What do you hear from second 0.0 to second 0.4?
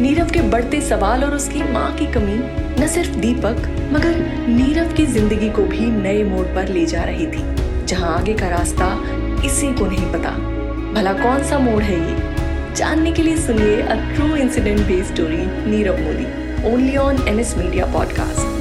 नीरव के